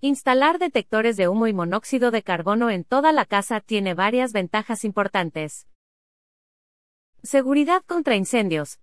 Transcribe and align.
Instalar 0.00 0.60
detectores 0.60 1.16
de 1.16 1.26
humo 1.26 1.48
y 1.48 1.52
monóxido 1.52 2.12
de 2.12 2.22
carbono 2.22 2.70
en 2.70 2.84
toda 2.84 3.10
la 3.10 3.24
casa 3.24 3.60
tiene 3.60 3.94
varias 3.94 4.32
ventajas 4.32 4.84
importantes. 4.84 5.66
Seguridad 7.24 7.82
contra 7.84 8.14
incendios. 8.14 8.78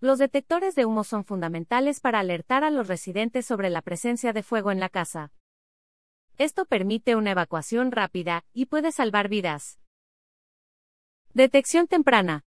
Los 0.00 0.18
detectores 0.18 0.74
de 0.74 0.86
humo 0.86 1.04
son 1.04 1.24
fundamentales 1.24 2.00
para 2.00 2.18
alertar 2.18 2.64
a 2.64 2.70
los 2.70 2.88
residentes 2.88 3.46
sobre 3.46 3.70
la 3.70 3.80
presencia 3.80 4.32
de 4.32 4.42
fuego 4.42 4.72
en 4.72 4.80
la 4.80 4.88
casa. 4.88 5.30
Esto 6.36 6.64
permite 6.64 7.14
una 7.14 7.30
evacuación 7.30 7.92
rápida 7.92 8.44
y 8.52 8.66
puede 8.66 8.90
salvar 8.90 9.28
vidas. 9.28 9.78
Detección 11.32 11.86
temprana. 11.86 12.42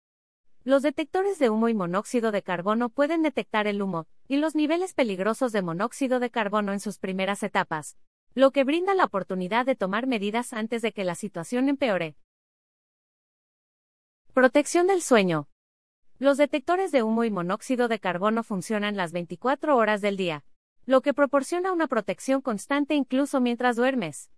Los 0.69 0.83
detectores 0.83 1.39
de 1.39 1.49
humo 1.49 1.67
y 1.67 1.73
monóxido 1.73 2.31
de 2.31 2.43
carbono 2.43 2.89
pueden 2.89 3.23
detectar 3.23 3.65
el 3.65 3.81
humo 3.81 4.05
y 4.27 4.37
los 4.37 4.53
niveles 4.53 4.93
peligrosos 4.93 5.51
de 5.51 5.63
monóxido 5.63 6.19
de 6.19 6.29
carbono 6.29 6.73
en 6.73 6.79
sus 6.79 6.99
primeras 6.99 7.41
etapas, 7.41 7.97
lo 8.35 8.51
que 8.51 8.63
brinda 8.63 8.93
la 8.93 9.05
oportunidad 9.05 9.65
de 9.65 9.75
tomar 9.75 10.05
medidas 10.05 10.53
antes 10.53 10.83
de 10.83 10.91
que 10.91 11.03
la 11.03 11.15
situación 11.15 11.69
empeore. 11.69 12.17
Protección 14.31 14.85
del 14.85 15.01
sueño. 15.01 15.49
Los 16.19 16.37
detectores 16.37 16.91
de 16.91 17.01
humo 17.01 17.23
y 17.23 17.31
monóxido 17.31 17.87
de 17.87 17.97
carbono 17.97 18.43
funcionan 18.43 18.95
las 18.95 19.11
24 19.11 19.75
horas 19.75 20.01
del 20.01 20.17
día, 20.17 20.45
lo 20.85 21.01
que 21.01 21.15
proporciona 21.15 21.71
una 21.71 21.87
protección 21.87 22.41
constante 22.41 22.93
incluso 22.93 23.41
mientras 23.41 23.75
duermes. 23.75 24.29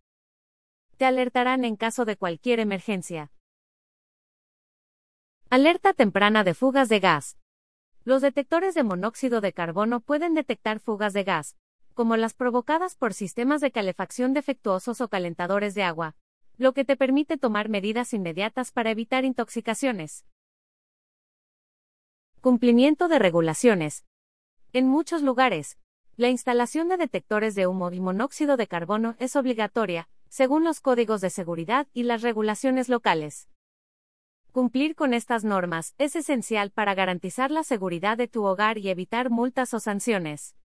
Te 0.95 1.03
alertarán 1.03 1.65
en 1.65 1.75
caso 1.75 2.05
de 2.05 2.15
cualquier 2.15 2.61
emergencia. 2.61 3.33
Alerta 5.53 5.91
temprana 5.91 6.45
de 6.45 6.53
fugas 6.53 6.87
de 6.87 7.01
gas. 7.01 7.37
Los 8.05 8.21
detectores 8.21 8.73
de 8.73 8.83
monóxido 8.83 9.41
de 9.41 9.51
carbono 9.51 9.99
pueden 9.99 10.33
detectar 10.33 10.79
fugas 10.79 11.11
de 11.11 11.25
gas, 11.25 11.57
como 11.93 12.15
las 12.15 12.33
provocadas 12.33 12.95
por 12.95 13.13
sistemas 13.13 13.59
de 13.59 13.69
calefacción 13.69 14.31
defectuosos 14.31 15.01
o 15.01 15.09
calentadores 15.09 15.75
de 15.75 15.83
agua, 15.83 16.15
lo 16.57 16.73
que 16.73 16.85
te 16.85 16.95
permite 16.95 17.37
tomar 17.37 17.67
medidas 17.67 18.13
inmediatas 18.13 18.71
para 18.71 18.91
evitar 18.91 19.25
intoxicaciones. 19.25 20.25
Cumplimiento 22.39 23.09
de 23.09 23.19
regulaciones. 23.19 24.05
En 24.71 24.87
muchos 24.87 25.21
lugares, 25.21 25.77
la 26.15 26.29
instalación 26.29 26.87
de 26.87 26.95
detectores 26.95 27.55
de 27.55 27.67
humo 27.67 27.91
y 27.91 27.99
monóxido 27.99 28.55
de 28.55 28.67
carbono 28.67 29.17
es 29.19 29.35
obligatoria, 29.35 30.07
según 30.29 30.63
los 30.63 30.79
códigos 30.79 31.19
de 31.19 31.29
seguridad 31.29 31.89
y 31.91 32.03
las 32.03 32.21
regulaciones 32.21 32.87
locales. 32.87 33.50
Cumplir 34.51 34.95
con 34.95 35.13
estas 35.13 35.45
normas 35.45 35.95
es 35.97 36.17
esencial 36.17 36.71
para 36.71 36.93
garantizar 36.93 37.51
la 37.51 37.63
seguridad 37.63 38.17
de 38.17 38.27
tu 38.27 38.43
hogar 38.43 38.77
y 38.77 38.89
evitar 38.89 39.29
multas 39.29 39.73
o 39.73 39.79
sanciones. 39.79 40.57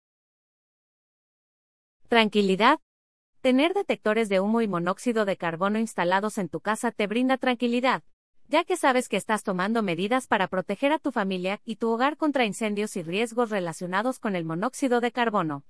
Tranquilidad. 2.08 2.80
Tener 3.42 3.74
detectores 3.74 4.28
de 4.28 4.40
humo 4.40 4.60
y 4.60 4.66
monóxido 4.66 5.24
de 5.24 5.36
carbono 5.36 5.78
instalados 5.78 6.36
en 6.38 6.48
tu 6.48 6.60
casa 6.60 6.90
te 6.90 7.06
brinda 7.06 7.36
tranquilidad, 7.36 8.02
ya 8.48 8.64
que 8.64 8.76
sabes 8.76 9.08
que 9.08 9.16
estás 9.16 9.44
tomando 9.44 9.84
medidas 9.84 10.26
para 10.26 10.48
proteger 10.48 10.90
a 10.92 10.98
tu 10.98 11.12
familia 11.12 11.60
y 11.64 11.76
tu 11.76 11.88
hogar 11.88 12.16
contra 12.16 12.44
incendios 12.44 12.96
y 12.96 13.04
riesgos 13.04 13.50
relacionados 13.50 14.18
con 14.18 14.34
el 14.34 14.44
monóxido 14.44 15.00
de 15.00 15.12
carbono. 15.12 15.64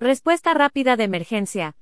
Respuesta 0.00 0.52
rápida 0.52 0.96
de 0.96 1.04
emergencia. 1.04 1.76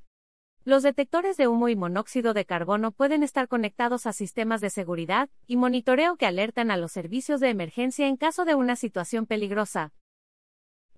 Los 0.64 0.82
detectores 0.82 1.38
de 1.38 1.48
humo 1.48 1.70
y 1.70 1.76
monóxido 1.76 2.34
de 2.34 2.44
carbono 2.44 2.92
pueden 2.92 3.22
estar 3.22 3.48
conectados 3.48 4.06
a 4.06 4.12
sistemas 4.12 4.60
de 4.60 4.68
seguridad 4.68 5.30
y 5.46 5.56
monitoreo 5.56 6.16
que 6.16 6.26
alertan 6.26 6.70
a 6.70 6.76
los 6.76 6.92
servicios 6.92 7.40
de 7.40 7.48
emergencia 7.48 8.06
en 8.06 8.18
caso 8.18 8.44
de 8.44 8.54
una 8.54 8.76
situación 8.76 9.24
peligrosa. 9.24 9.94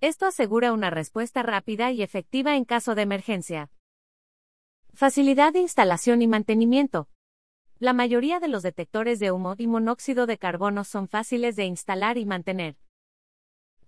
Esto 0.00 0.26
asegura 0.26 0.72
una 0.72 0.90
respuesta 0.90 1.44
rápida 1.44 1.92
y 1.92 2.02
efectiva 2.02 2.56
en 2.56 2.64
caso 2.64 2.96
de 2.96 3.02
emergencia. 3.02 3.70
Facilidad 4.94 5.52
de 5.52 5.60
instalación 5.60 6.22
y 6.22 6.26
mantenimiento. 6.26 7.08
La 7.78 7.92
mayoría 7.92 8.40
de 8.40 8.48
los 8.48 8.64
detectores 8.64 9.20
de 9.20 9.30
humo 9.30 9.54
y 9.58 9.68
monóxido 9.68 10.26
de 10.26 10.38
carbono 10.38 10.82
son 10.82 11.06
fáciles 11.06 11.54
de 11.54 11.66
instalar 11.66 12.18
y 12.18 12.26
mantener. 12.26 12.76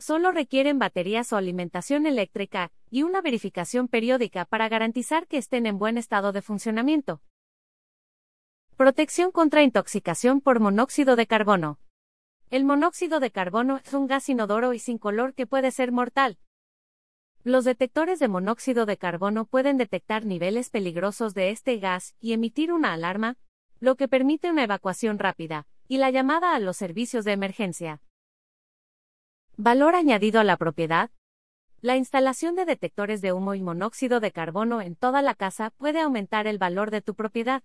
Solo 0.06 0.32
requieren 0.32 0.78
baterías 0.78 1.32
o 1.32 1.38
alimentación 1.38 2.04
eléctrica, 2.04 2.70
y 2.90 3.04
una 3.04 3.22
verificación 3.22 3.88
periódica 3.88 4.44
para 4.44 4.68
garantizar 4.68 5.26
que 5.26 5.38
estén 5.38 5.64
en 5.64 5.78
buen 5.78 5.96
estado 5.96 6.30
de 6.32 6.42
funcionamiento. 6.42 7.22
Protección 8.76 9.30
contra 9.32 9.62
intoxicación 9.62 10.42
por 10.42 10.60
monóxido 10.60 11.16
de 11.16 11.26
carbono. 11.26 11.78
El 12.50 12.66
monóxido 12.66 13.18
de 13.18 13.30
carbono 13.30 13.78
es 13.78 13.94
un 13.94 14.06
gas 14.06 14.28
inodoro 14.28 14.74
y 14.74 14.78
sin 14.78 14.98
color 14.98 15.32
que 15.32 15.46
puede 15.46 15.70
ser 15.70 15.90
mortal. 15.90 16.36
Los 17.42 17.64
detectores 17.64 18.18
de 18.18 18.28
monóxido 18.28 18.84
de 18.84 18.98
carbono 18.98 19.46
pueden 19.46 19.78
detectar 19.78 20.26
niveles 20.26 20.68
peligrosos 20.68 21.32
de 21.32 21.48
este 21.48 21.78
gas 21.78 22.14
y 22.20 22.34
emitir 22.34 22.74
una 22.74 22.92
alarma, 22.92 23.38
lo 23.80 23.96
que 23.96 24.06
permite 24.06 24.50
una 24.50 24.64
evacuación 24.64 25.18
rápida 25.18 25.66
y 25.88 25.96
la 25.96 26.10
llamada 26.10 26.54
a 26.54 26.58
los 26.58 26.76
servicios 26.76 27.24
de 27.24 27.32
emergencia. 27.32 28.02
Valor 29.56 29.94
añadido 29.94 30.40
a 30.40 30.44
la 30.44 30.56
propiedad. 30.56 31.12
La 31.80 31.96
instalación 31.96 32.56
de 32.56 32.64
detectores 32.64 33.20
de 33.20 33.32
humo 33.32 33.54
y 33.54 33.62
monóxido 33.62 34.18
de 34.18 34.32
carbono 34.32 34.80
en 34.80 34.96
toda 34.96 35.22
la 35.22 35.36
casa 35.36 35.70
puede 35.70 36.00
aumentar 36.00 36.48
el 36.48 36.58
valor 36.58 36.90
de 36.90 37.02
tu 37.02 37.14
propiedad. 37.14 37.62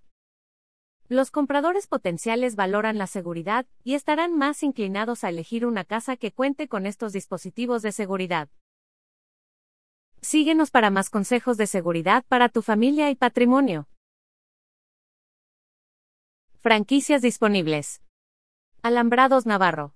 Los 1.07 1.31
compradores 1.31 1.88
potenciales 1.88 2.55
valoran 2.55 3.00
la 3.00 3.07
seguridad 3.07 3.66
y 3.83 3.95
estarán 3.95 4.38
más 4.38 4.61
inclinados 4.61 5.23
a 5.23 5.29
elegir 5.29 5.66
una 5.66 5.83
casa 5.83 6.16
que 6.16 6.31
cuente 6.31 6.67
con 6.67 6.85
estos 6.85 7.11
dispositivos 7.11 7.81
de 7.81 7.91
seguridad. 7.91 8.50
Síguenos 10.21 10.69
para 10.69 10.91
más 10.91 11.09
consejos 11.09 11.57
de 11.57 11.66
seguridad 11.66 12.23
para 12.27 12.50
tu 12.50 12.61
familia 12.61 13.09
y 13.09 13.16
patrimonio. 13.16 13.88
Franquicias 16.61 17.23
disponibles. 17.23 18.03
Alambrados 18.83 19.47
Navarro. 19.47 19.95